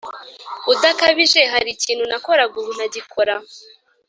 [0.73, 3.35] udakabije harikintu nakoraga ubu ntagikora?"